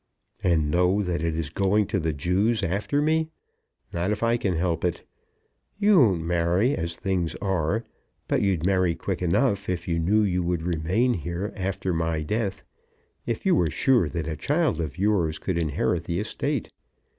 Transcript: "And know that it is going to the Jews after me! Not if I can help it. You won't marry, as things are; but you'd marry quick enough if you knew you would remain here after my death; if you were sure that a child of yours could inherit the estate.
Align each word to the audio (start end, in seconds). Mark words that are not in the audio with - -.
"And 0.43 0.71
know 0.71 1.03
that 1.03 1.21
it 1.21 1.35
is 1.35 1.51
going 1.51 1.85
to 1.85 1.99
the 1.99 2.11
Jews 2.11 2.63
after 2.63 3.03
me! 3.03 3.29
Not 3.93 4.09
if 4.09 4.23
I 4.23 4.35
can 4.35 4.55
help 4.55 4.83
it. 4.83 5.03
You 5.77 5.99
won't 5.99 6.23
marry, 6.23 6.73
as 6.73 6.95
things 6.95 7.35
are; 7.35 7.83
but 8.27 8.41
you'd 8.41 8.65
marry 8.65 8.95
quick 8.95 9.21
enough 9.21 9.69
if 9.69 9.87
you 9.87 9.99
knew 9.99 10.23
you 10.23 10.41
would 10.41 10.63
remain 10.63 11.13
here 11.13 11.53
after 11.55 11.93
my 11.93 12.23
death; 12.23 12.63
if 13.27 13.45
you 13.45 13.53
were 13.53 13.69
sure 13.69 14.09
that 14.09 14.25
a 14.25 14.35
child 14.35 14.81
of 14.81 14.97
yours 14.97 15.37
could 15.37 15.59
inherit 15.59 16.05
the 16.05 16.19
estate. 16.19 16.71